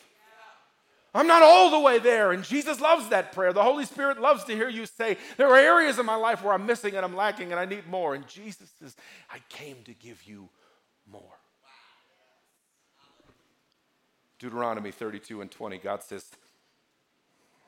[1.14, 2.32] I'm not all the way there.
[2.32, 3.52] And Jesus loves that prayer.
[3.52, 6.54] The Holy Spirit loves to hear you say, There are areas in my life where
[6.54, 8.14] I'm missing and I'm lacking and I need more.
[8.14, 8.96] And Jesus says,
[9.30, 10.48] I came to give you
[11.10, 11.38] more.
[14.38, 16.30] Deuteronomy 32 and 20, God says,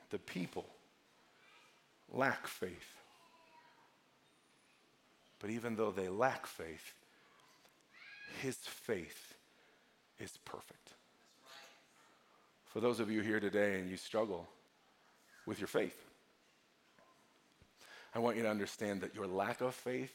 [0.09, 0.65] The people
[2.11, 2.95] lack faith.
[5.39, 6.93] But even though they lack faith,
[8.41, 9.35] his faith
[10.19, 10.95] is perfect.
[12.75, 14.49] For those of you here today and you struggle
[15.45, 15.97] with your faith,
[18.13, 20.13] I want you to understand that your lack of faith,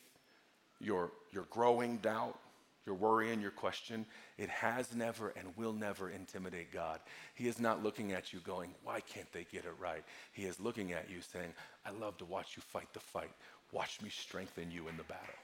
[0.78, 2.38] your, your growing doubt,
[2.84, 4.04] your worry and your question,
[4.36, 7.00] it has never and will never intimidate God.
[7.34, 10.04] He is not looking at you going, Why can't they get it right?
[10.34, 11.54] He is looking at you saying,
[11.86, 13.32] I love to watch you fight the fight.
[13.72, 15.34] Watch me strengthen you in the battle.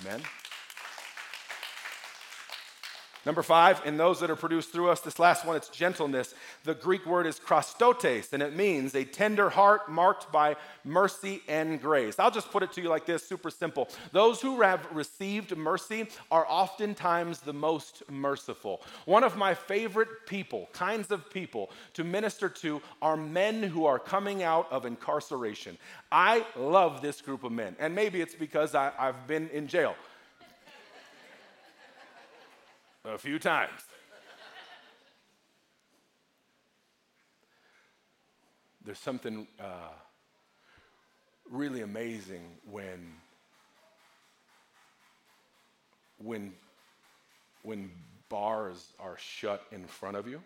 [0.00, 0.22] Amen?
[3.26, 6.32] Number five, in those that are produced through us, this last one, it's gentleness.
[6.62, 11.82] The Greek word is chrestotes, and it means a tender heart marked by mercy and
[11.82, 12.20] grace.
[12.20, 13.88] I'll just put it to you like this super simple.
[14.12, 18.80] Those who have received mercy are oftentimes the most merciful.
[19.06, 23.98] One of my favorite people, kinds of people to minister to, are men who are
[23.98, 25.78] coming out of incarceration.
[26.12, 29.96] I love this group of men, and maybe it's because I, I've been in jail
[33.06, 33.80] a few times.
[38.84, 39.94] There's something uh,
[41.50, 43.14] really amazing when
[46.18, 46.52] when
[47.62, 47.90] when
[48.28, 50.40] bars are shut in front of you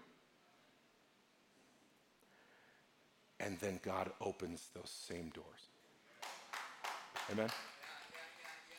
[3.40, 5.68] and then God opens those same doors.
[7.33, 7.51] Amen.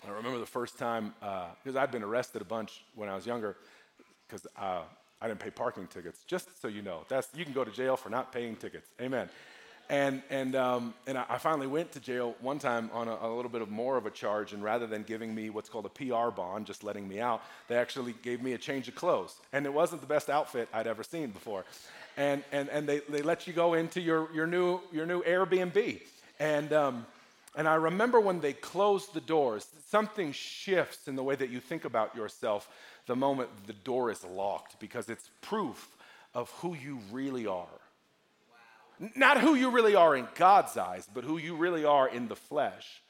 [0.08, 3.26] I remember the first time, because uh, I'd been arrested a bunch when I was
[3.26, 3.56] younger,
[4.28, 4.82] because uh,
[5.22, 6.24] I didn't pay parking tickets.
[6.26, 8.90] Just so you know, that's you can go to jail for not paying tickets.
[9.00, 9.30] Amen.
[9.90, 13.52] And and um, and I finally went to jail one time on a, a, little
[13.52, 16.30] bit of more of a charge, and rather than giving me what's called a PR
[16.34, 19.74] bond, just letting me out, they actually gave me a change of clothes, and it
[19.74, 21.66] wasn't the best outfit I'd ever seen before.
[22.16, 26.02] And and and they, they let you go into your your new your new Airbnb,
[26.40, 26.74] and.
[26.74, 27.06] Um,
[27.56, 31.60] and I remember when they closed the doors, something shifts in the way that you
[31.60, 32.70] think about yourself
[33.08, 35.98] the moment the door is locked because it's proof
[36.34, 37.68] of who you really are.
[39.00, 39.10] Wow.
[39.16, 42.38] Not who you really are in God's eyes, but who you really are in the
[42.38, 43.02] flesh.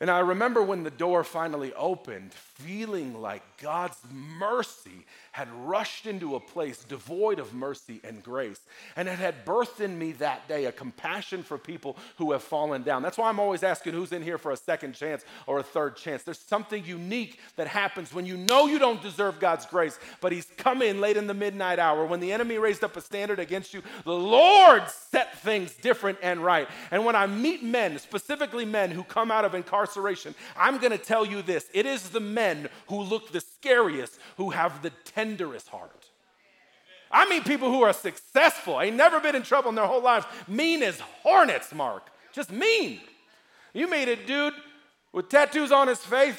[0.00, 6.36] And I remember when the door finally opened, feeling like God's mercy had rushed into
[6.36, 8.60] a place devoid of mercy and grace.
[8.94, 12.84] And it had birthed in me that day a compassion for people who have fallen
[12.84, 13.02] down.
[13.02, 15.96] That's why I'm always asking who's in here for a second chance or a third
[15.96, 16.22] chance.
[16.22, 20.46] There's something unique that happens when you know you don't deserve God's grace, but He's
[20.56, 22.06] come in late in the midnight hour.
[22.06, 26.44] When the enemy raised up a standard against you, the Lord set things different and
[26.44, 26.68] right.
[26.92, 31.04] And when I meet men, specifically men who come out of incarceration, I'm going to
[31.04, 35.68] tell you this it is the men who look the scariest who have the tenderest
[35.68, 36.06] heart.
[37.10, 40.26] I mean, people who are successful, ain't never been in trouble in their whole lives,
[40.48, 42.10] mean as hornets, Mark.
[42.32, 43.00] Just mean.
[43.72, 44.54] You meet a dude
[45.12, 46.36] with tattoos on his face,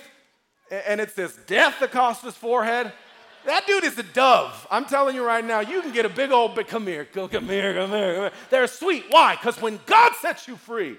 [0.69, 2.91] and it says death across his forehead.
[3.45, 4.67] That dude is a dove.
[4.69, 7.29] I'm telling you right now, you can get a big old, big, come here, come
[7.29, 8.31] here, come here, come here.
[8.49, 9.05] They're sweet.
[9.09, 9.35] Why?
[9.35, 10.97] Because when God sets you free,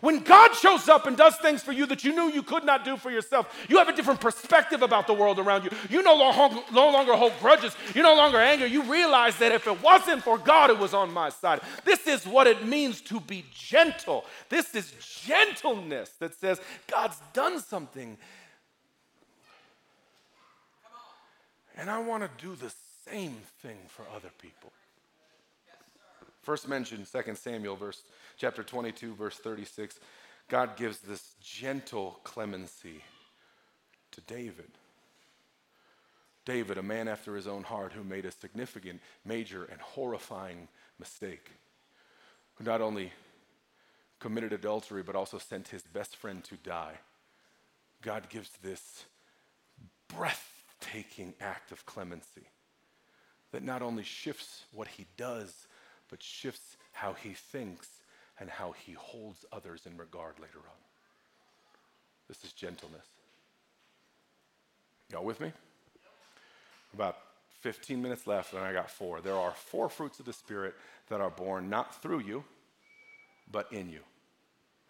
[0.00, 2.84] when God shows up and does things for you that you knew you could not
[2.84, 5.70] do for yourself, you have a different perspective about the world around you.
[5.90, 7.76] You no longer, no longer hold grudges.
[7.94, 8.66] You no longer anger.
[8.66, 11.60] You realize that if it wasn't for God, it was on my side.
[11.84, 14.24] This is what it means to be gentle.
[14.48, 14.92] This is
[15.24, 18.16] gentleness that says God's done something.
[21.76, 22.72] And I want to do the
[23.08, 24.72] same thing for other people.
[26.48, 28.04] First mentioned 2 Samuel verse
[28.38, 30.00] chapter 22 verse 36.
[30.48, 33.04] God gives this gentle clemency
[34.12, 34.70] to David.
[36.46, 41.50] David, a man after his own heart who made a significant, major, and horrifying mistake,
[42.54, 43.12] who not only
[44.18, 46.94] committed adultery but also sent his best friend to die.
[48.00, 49.04] God gives this
[50.08, 52.46] breathtaking act of clemency
[53.52, 55.66] that not only shifts what he does,
[56.08, 57.88] but shifts how he thinks
[58.40, 60.78] and how he holds others in regard later on.
[62.28, 63.06] This is gentleness.
[65.10, 65.52] Y'all with me?
[66.94, 67.16] About
[67.60, 69.20] 15 minutes left, and I got four.
[69.20, 70.74] There are four fruits of the Spirit
[71.08, 72.44] that are born not through you,
[73.50, 74.00] but in you.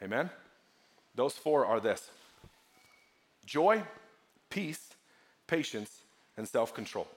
[0.03, 0.31] Amen?
[1.15, 2.11] Those four are this
[3.47, 3.83] joy,
[4.51, 4.91] peace,
[5.47, 6.03] patience,
[6.37, 7.09] and self control.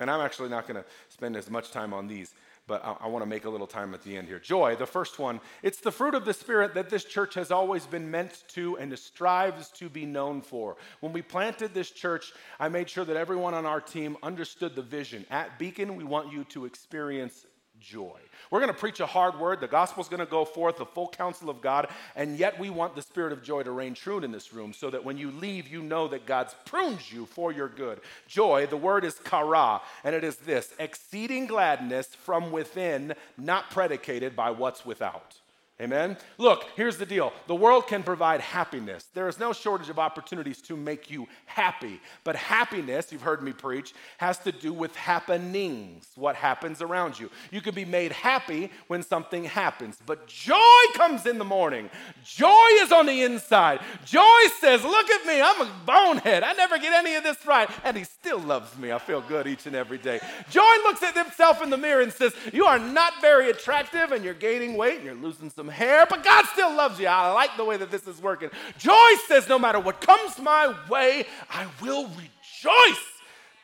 [0.00, 2.34] And I'm actually not going to spend as much time on these
[2.66, 4.38] but I, I want to make a little time at the end here.
[4.38, 7.86] Joy, the first one, it's the fruit of the Spirit that this church has always
[7.86, 10.76] been meant to and strives to be known for.
[11.00, 14.82] When we planted this church, I made sure that everyone on our team understood the
[14.82, 15.24] vision.
[15.30, 17.46] At Beacon, we want you to experience
[17.80, 18.18] joy.
[18.50, 19.60] We're going to preach a hard word.
[19.60, 22.94] The gospel's going to go forth, the full counsel of God, and yet we want
[22.94, 25.68] the spirit of joy to reign true in this room so that when you leave,
[25.68, 28.00] you know that God's prunes you for your good.
[28.28, 34.34] Joy, the word is chara, and it is this exceeding gladness from within, not predicated
[34.34, 35.36] by what's without.
[35.78, 36.16] Amen?
[36.38, 39.08] Look, here's the deal the world can provide happiness.
[39.12, 42.00] There is no shortage of opportunities to make you happy.
[42.24, 47.30] But happiness, you've heard me preach, has to do with happenings, what happens around you.
[47.50, 50.56] You can be made happy when something happens, but joy
[50.94, 51.90] comes in the morning.
[52.24, 53.80] Joy is on the inside.
[54.06, 56.42] Joy says, Look at me, I'm a bonehead.
[56.42, 57.68] I never get any of this right.
[57.84, 58.92] And he still loves me.
[58.92, 60.20] I feel good each and every day.
[60.50, 64.24] Joy looks at himself in the mirror and says, You are not very attractive and
[64.24, 67.08] you're gaining weight and you're losing some some hair, but God still loves you.
[67.08, 68.50] I like the way that this is working.
[68.78, 73.04] Joy says, no matter what comes my way, I will rejoice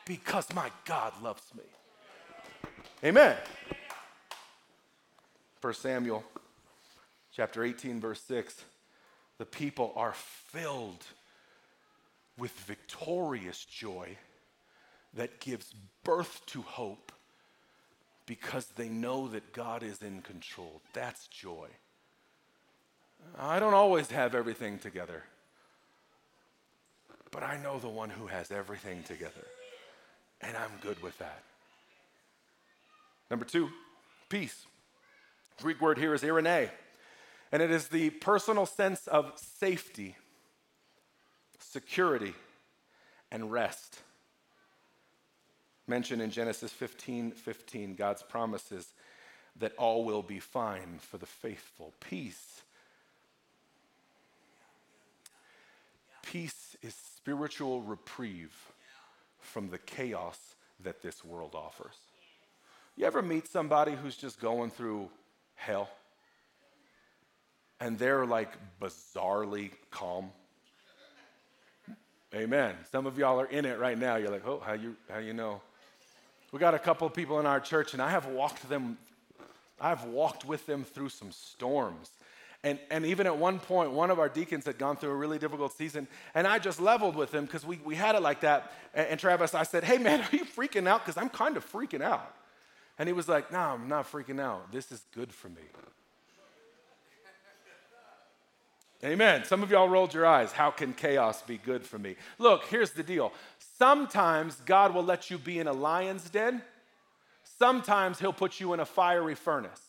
[0.05, 1.63] because my God loves me.
[3.05, 3.37] Amen.
[5.61, 6.23] 1 Samuel
[7.31, 8.65] chapter 18, verse 6.
[9.37, 11.05] The people are filled
[12.37, 14.17] with victorious joy
[15.13, 17.11] that gives birth to hope
[18.25, 20.81] because they know that God is in control.
[20.93, 21.69] That's joy.
[23.37, 25.23] I don't always have everything together,
[27.31, 29.45] but I know the one who has everything together,
[30.41, 31.43] and I'm good with that.
[33.29, 33.69] Number two,
[34.29, 34.65] peace.
[35.61, 36.69] Greek word here is eirene,
[37.51, 40.15] and it is the personal sense of safety,
[41.59, 42.33] security,
[43.31, 43.99] and rest.
[45.87, 48.93] Mentioned in Genesis 15 15, God's promises
[49.59, 51.93] that all will be fine for the faithful.
[51.99, 52.52] Peace
[56.23, 58.53] Peace is spiritual reprieve
[59.39, 60.39] from the chaos
[60.83, 61.95] that this world offers.
[62.95, 65.09] You ever meet somebody who's just going through
[65.55, 65.89] hell?
[67.79, 70.31] And they're like bizarrely calm.
[72.33, 72.75] Amen.
[72.91, 74.15] Some of y'all are in it right now.
[74.15, 75.61] You're like, oh, how you how you know?
[76.51, 78.97] We got a couple of people in our church, and I have walked them,
[79.81, 82.11] I've walked with them through some storms
[82.63, 85.37] And, and even at one point, one of our deacons had gone through a really
[85.37, 88.71] difficult season, and I just leveled with him because we, we had it like that.
[88.93, 91.05] And, and Travis, I said, Hey, man, are you freaking out?
[91.05, 92.33] Because I'm kind of freaking out.
[92.97, 94.71] And he was like, No, I'm not freaking out.
[94.71, 95.61] This is good for me.
[99.03, 99.43] Amen.
[99.43, 100.53] Some of y'all rolled your eyes.
[100.53, 102.15] How can chaos be good for me?
[102.39, 103.33] Look, here's the deal.
[103.77, 106.61] Sometimes God will let you be in a lion's den,
[107.59, 109.81] sometimes He'll put you in a fiery furnace.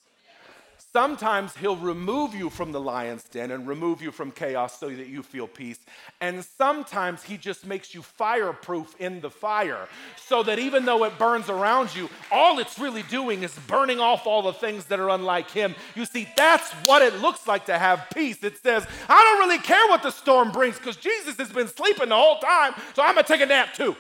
[0.95, 5.09] Sometimes he'll remove you from the lion's den and remove you from chaos so that
[5.09, 5.80] you feel peace.
[6.20, 11.18] And sometimes he just makes you fireproof in the fire so that even though it
[11.18, 15.11] burns around you, all it's really doing is burning off all the things that are
[15.11, 15.74] unlike him.
[15.97, 18.45] You see, that's what it looks like to have peace.
[18.45, 22.11] It says, I don't really care what the storm brings because Jesus has been sleeping
[22.11, 23.97] the whole time, so I'm going to take a nap too.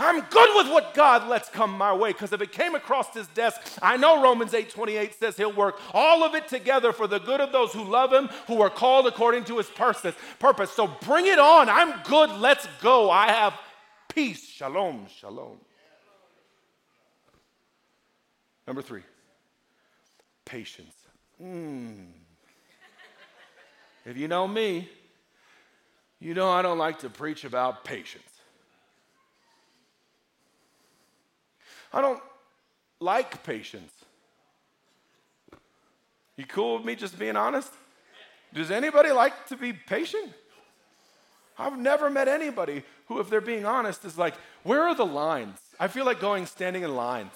[0.00, 3.26] I'm good with what God lets come my way because if it came across his
[3.28, 7.40] desk, I know Romans 8:28 says he'll work all of it together for the good
[7.40, 10.72] of those who love him, who are called according to his purpose.
[10.72, 11.68] So bring it on.
[11.68, 12.30] I'm good.
[12.30, 13.10] Let's go.
[13.10, 13.54] I have
[14.08, 14.48] peace.
[14.48, 15.06] Shalom.
[15.18, 15.58] Shalom.
[18.68, 19.02] Number 3.
[20.44, 20.94] Patience.
[21.42, 22.06] Mm.
[24.04, 24.88] If you know me,
[26.20, 28.37] you know I don't like to preach about patience.
[31.92, 32.20] I don't
[33.00, 33.92] like patience.
[36.36, 37.72] You cool with me just being honest?
[38.54, 40.32] Does anybody like to be patient?
[41.58, 45.58] I've never met anybody who, if they're being honest, is like, where are the lines?
[45.80, 47.32] I feel like going standing in lines.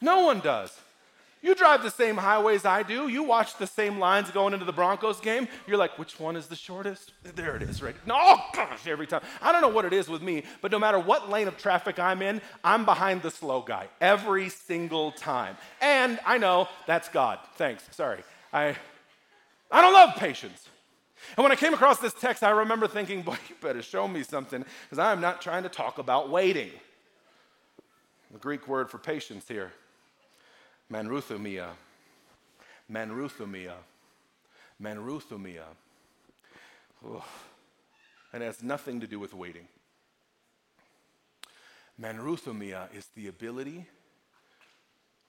[0.00, 0.78] no one does.
[1.40, 3.06] You drive the same highways I do.
[3.08, 5.46] You watch the same lines going into the Broncos game.
[5.66, 7.12] You're like, which one is the shortest?
[7.22, 7.94] There it is, right?
[8.10, 9.22] Oh, gosh, every time.
[9.40, 11.98] I don't know what it is with me, but no matter what lane of traffic
[12.00, 15.56] I'm in, I'm behind the slow guy every single time.
[15.80, 17.38] And I know that's God.
[17.54, 17.84] Thanks.
[17.92, 18.22] Sorry.
[18.52, 18.76] I,
[19.70, 20.68] I don't love patience.
[21.36, 24.24] And when I came across this text, I remember thinking, boy, you better show me
[24.24, 26.70] something because I'm not trying to talk about waiting.
[28.32, 29.72] The Greek word for patience here
[30.92, 31.68] Makrothumia.
[32.90, 33.74] Makrothumia.
[34.82, 35.64] Makrothumia.
[38.32, 39.68] And it has nothing to do with waiting.
[42.00, 43.86] Makrothumia is the ability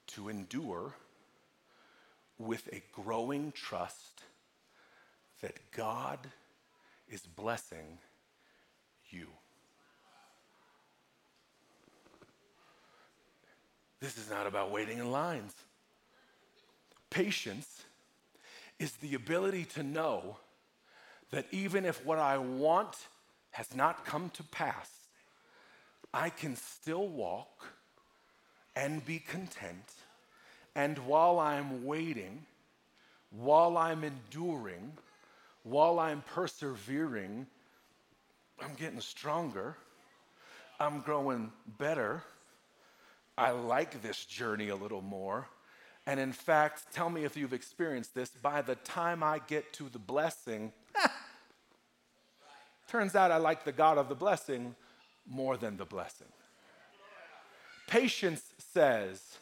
[0.07, 0.93] to endure
[2.37, 4.23] with a growing trust
[5.41, 6.19] that God
[7.09, 7.99] is blessing
[9.09, 9.27] you.
[13.99, 15.53] This is not about waiting in lines.
[17.09, 17.83] Patience
[18.79, 20.37] is the ability to know
[21.31, 22.95] that even if what I want
[23.51, 24.89] has not come to pass,
[26.13, 27.65] I can still walk
[28.75, 29.91] and be content.
[30.75, 32.45] And while I'm waiting,
[33.31, 34.93] while I'm enduring,
[35.63, 37.45] while I'm persevering,
[38.61, 39.75] I'm getting stronger,
[40.79, 42.23] I'm growing better
[43.39, 45.47] I like this journey a little more.
[46.05, 48.29] And in fact, tell me if you've experienced this.
[48.29, 50.73] By the time I get to the blessing,
[52.89, 54.75] turns out I like the God of the blessing
[55.25, 56.27] more than the blessing.
[57.87, 59.37] Patience says,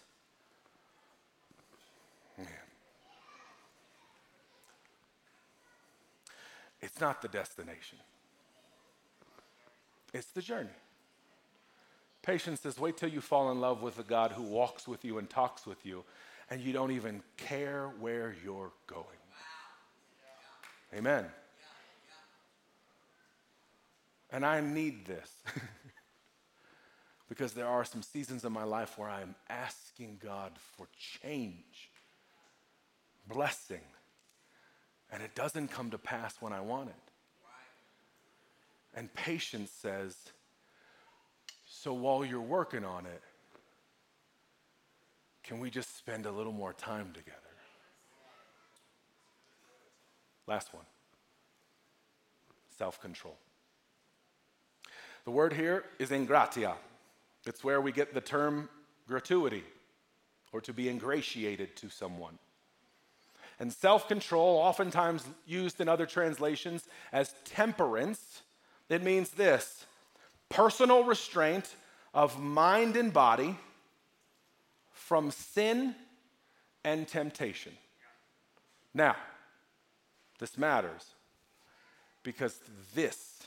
[6.82, 7.98] it's not the destination,
[10.14, 10.70] it's the journey.
[12.28, 15.18] Patience says, wait till you fall in love with a God who walks with you
[15.18, 16.04] and talks with you,
[16.50, 19.06] and you don't even care where you're going.
[20.94, 21.24] Amen.
[24.30, 25.32] And I need this
[27.30, 30.90] because there are some seasons in my life where I am asking God for
[31.22, 31.92] change,
[33.26, 33.80] blessing,
[35.14, 36.96] and it doesn't come to pass when I want it.
[38.94, 40.18] And patience says,
[41.88, 43.22] so while you're working on it,
[45.42, 47.38] can we just spend a little more time together?
[50.48, 50.84] Last one
[52.78, 53.38] self control.
[55.24, 56.74] The word here is ingratia.
[57.46, 58.68] It's where we get the term
[59.08, 59.64] gratuity
[60.52, 62.38] or to be ingratiated to someone.
[63.62, 68.42] And self control, oftentimes used in other translations as temperance,
[68.90, 69.86] it means this
[70.50, 71.76] personal restraint
[72.14, 73.58] of mind and body
[74.92, 75.96] from sin
[76.84, 77.74] and temptation.
[78.94, 79.16] Now,
[80.40, 81.06] this matters
[82.24, 82.60] because
[82.94, 83.44] this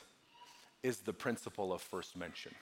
[0.83, 2.53] is the principle of first mention.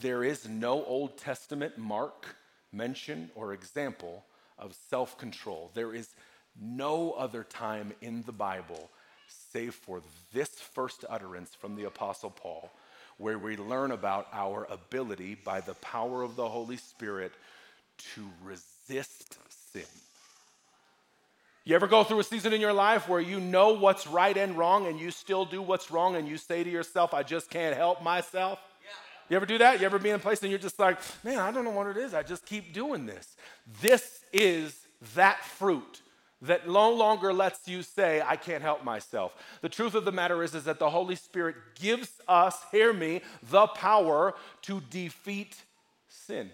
[0.00, 2.36] There is no Old Testament mark,
[2.72, 4.24] mention, or example
[4.58, 5.70] of self control.
[5.74, 6.14] There is
[6.60, 8.90] no other time in the Bible,
[9.52, 12.70] save for this first utterance from the Apostle Paul,
[13.16, 17.32] where we learn about our ability by the power of the Holy Spirit
[18.14, 19.38] to resist
[19.72, 19.82] sin.
[21.64, 24.56] You ever go through a season in your life where you know what's right and
[24.56, 27.76] wrong and you still do what's wrong and you say to yourself, I just can't
[27.76, 28.58] help myself?
[29.28, 29.78] You ever do that?
[29.78, 31.86] You ever be in a place and you're just like, man, I don't know what
[31.88, 32.14] it is.
[32.14, 33.36] I just keep doing this.
[33.82, 36.00] This is that fruit
[36.42, 39.32] that no longer lets you say, I can't help myself.
[39.60, 43.22] The truth of the matter is, is that the Holy Spirit gives us, hear me,
[43.50, 45.56] the power to defeat
[46.08, 46.50] sin.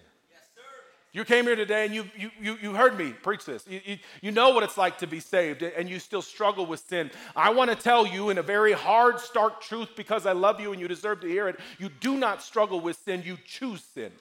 [1.15, 3.65] You came here today and you, you, you, you heard me preach this.
[3.69, 6.81] You, you, you know what it's like to be saved and you still struggle with
[6.81, 7.09] sin.
[7.37, 10.73] I want to tell you in a very hard, stark truth because I love you
[10.73, 11.57] and you deserve to hear it.
[11.79, 14.11] You do not struggle with sin, you choose sin.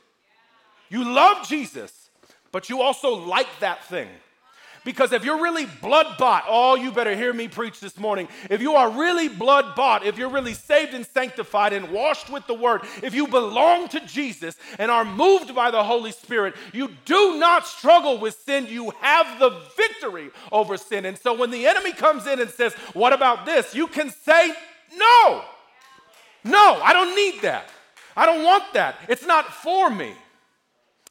[0.89, 2.11] You love Jesus,
[2.53, 4.09] but you also like that thing.
[4.85, 8.29] Because if you're really blood bought, oh, you better hear me preach this morning.
[8.51, 12.47] If you are really blood bought, if you're really saved and sanctified and washed with
[12.47, 16.91] the word, if you belong to Jesus and are moved by the Holy Spirit, you
[17.05, 18.67] do not struggle with sin.
[18.67, 21.07] You have the victory over sin.
[21.07, 23.75] And so when the enemy comes in and says, What about this?
[23.75, 24.53] you can say,
[24.97, 25.45] No,
[26.45, 27.71] no, I don't need that.
[28.17, 28.97] I don't want that.
[29.09, 30.15] It's not for me.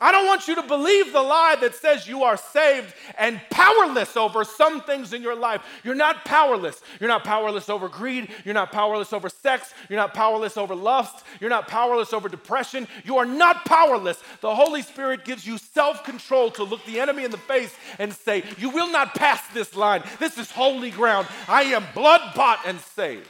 [0.04, 4.18] I don't want you to believe the lie that says you are saved and powerless
[4.18, 5.62] over some things in your life.
[5.82, 6.82] You're not powerless.
[7.00, 8.28] You're not powerless over greed.
[8.44, 9.74] You're not powerless over sex.
[9.88, 11.24] You're not powerless over lust.
[11.40, 12.86] You're not powerless over depression.
[13.06, 14.22] You are not powerless.
[14.42, 18.12] The Holy Spirit gives you self control to look the enemy in the face and
[18.12, 20.04] say, You will not pass this line.
[20.20, 21.30] This is holy ground.
[21.48, 23.30] I am blood bought and saved.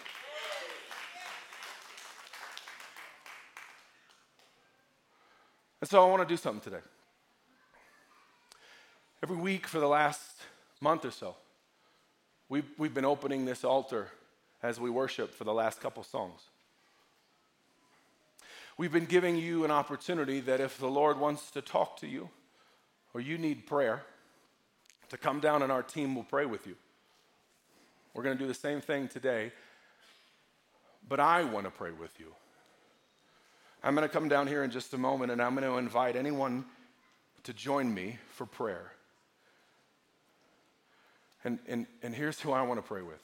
[5.83, 6.81] And so I want to do something today.
[9.21, 10.37] Every week for the last
[10.79, 11.35] month or so,
[12.47, 14.07] we've, we've been opening this altar
[14.61, 16.39] as we worship for the last couple songs.
[18.77, 22.29] We've been giving you an opportunity that if the Lord wants to talk to you
[23.13, 24.03] or you need prayer,
[25.09, 26.77] to come down and our team will pray with you.
[28.13, 29.51] We're going to do the same thing today,
[31.09, 32.27] but I want to pray with you.
[33.83, 36.15] I'm going to come down here in just a moment and I'm going to invite
[36.15, 36.63] anyone
[37.43, 38.93] to join me for prayer.
[41.43, 43.21] And, and, and here's who I want to pray with.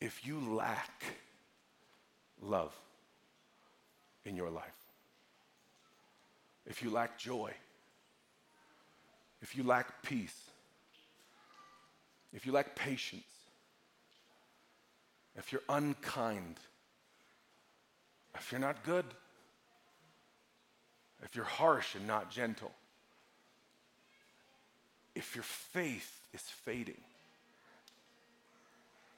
[0.00, 1.04] If you lack
[2.42, 2.74] love
[4.24, 4.64] in your life,
[6.66, 7.52] if you lack joy,
[9.40, 10.36] if you lack peace,
[12.34, 13.24] if you lack patience,
[15.36, 16.56] if you're unkind,
[18.34, 19.04] if you're not good,
[21.22, 22.72] if you're harsh and not gentle,
[25.14, 27.00] if your faith is fading,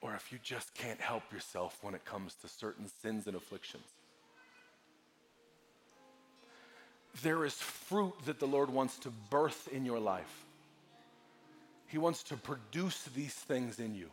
[0.01, 3.85] or if you just can't help yourself when it comes to certain sins and afflictions.
[7.23, 10.45] There is fruit that the Lord wants to birth in your life.
[11.87, 14.11] He wants to produce these things in you.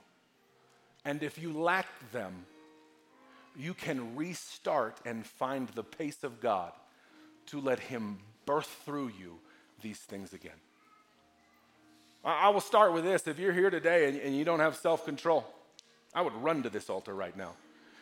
[1.06, 2.46] And if you lack them,
[3.60, 6.72] you can restart and find the pace of God
[7.48, 9.40] to let Him birth through you
[9.82, 10.52] these things again.
[12.24, 13.28] I will start with this.
[13.28, 15.46] If you're here today and you don't have self control,
[16.14, 17.54] I would run to this altar right now.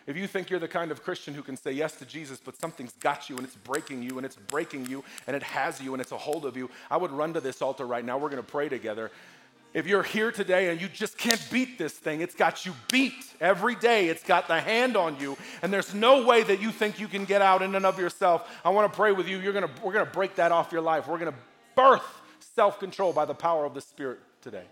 [0.08, 2.58] If you think you're the kind of Christian who can say yes to Jesus, but
[2.58, 5.94] something's got you and it's breaking you and it's breaking you and it has you
[5.94, 8.18] and it's a hold of you, I would run to this altar right now.
[8.18, 9.12] We're going to pray together.
[9.78, 13.14] If you're here today and you just can't beat this thing, it's got you beat
[13.40, 14.08] every day.
[14.08, 17.26] It's got the hand on you, and there's no way that you think you can
[17.26, 18.50] get out in and of yourself.
[18.66, 19.38] I want to pray with you.
[19.38, 21.08] You're gonna, we're going to break that off your life.
[21.08, 21.38] We're going to
[21.76, 22.02] birth
[22.56, 24.64] self control by the power of the Spirit today.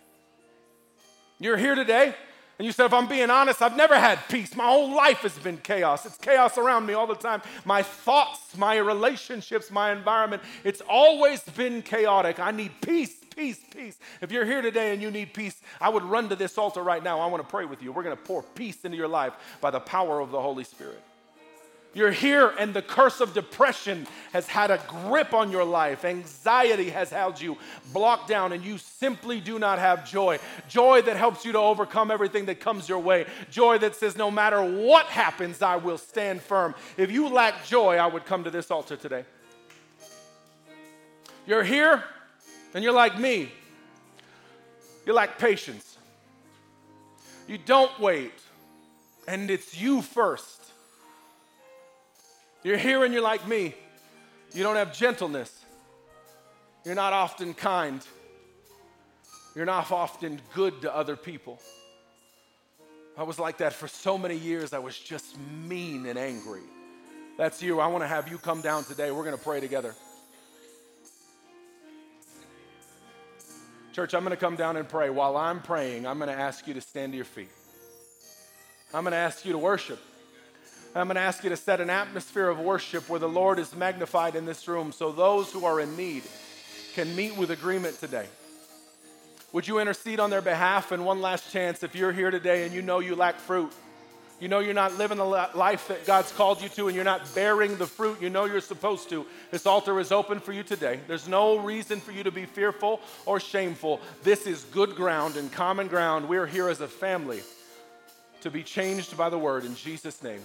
[1.39, 2.15] You're here today,
[2.57, 4.55] and you said, if I'm being honest, I've never had peace.
[4.55, 6.07] My whole life has been chaos.
[6.07, 7.43] It's chaos around me all the time.
[7.63, 12.39] My thoughts, my relationships, my environment, it's always been chaotic.
[12.39, 13.97] I need peace peace, peace.
[14.21, 17.03] If you're here today and you need peace, I would run to this altar right
[17.03, 17.19] now.
[17.19, 17.91] I want to pray with you.
[17.91, 21.01] We're going to pour peace into your life by the power of the Holy Spirit.
[21.93, 26.03] You're here and the curse of depression has had a grip on your life.
[26.03, 27.57] Anxiety has held you
[27.93, 30.39] blocked down, and you simply do not have joy.
[30.67, 33.25] Joy that helps you to overcome everything that comes your way.
[33.49, 36.75] Joy that says, no matter what happens, I will stand firm.
[36.97, 39.23] If you lack joy, I would come to this altar today.
[41.47, 42.03] You're here
[42.75, 43.49] and you're like me.
[45.07, 45.97] You lack patience.
[47.47, 48.33] You don't wait,
[49.27, 50.61] and it's you first.
[52.63, 53.75] You're here and you're like me.
[54.53, 55.63] You don't have gentleness.
[56.83, 58.05] You're not often kind.
[59.55, 61.61] You're not often good to other people.
[63.17, 64.73] I was like that for so many years.
[64.73, 66.63] I was just mean and angry.
[67.37, 67.79] That's you.
[67.79, 69.11] I want to have you come down today.
[69.11, 69.93] We're going to pray together.
[73.95, 75.09] Church, I'm going to come down and pray.
[75.09, 77.47] While I'm praying, I'm going to ask you to stand to your feet.
[78.93, 80.01] I'm going to ask you to worship.
[80.93, 83.73] I'm going to ask you to set an atmosphere of worship where the Lord is
[83.73, 86.23] magnified in this room so those who are in need
[86.93, 88.25] can meet with agreement today.
[89.53, 90.91] Would you intercede on their behalf?
[90.91, 93.71] And one last chance if you're here today and you know you lack fruit,
[94.39, 97.33] you know you're not living the life that God's called you to, and you're not
[97.33, 99.25] bearing the fruit you know you're supposed to.
[99.51, 100.99] This altar is open for you today.
[101.07, 104.01] There's no reason for you to be fearful or shameful.
[104.23, 106.27] This is good ground and common ground.
[106.27, 107.41] We're here as a family
[108.41, 110.41] to be changed by the word in Jesus' name.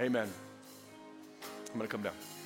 [0.00, 0.28] Amen.
[1.42, 2.37] I'm going to come down.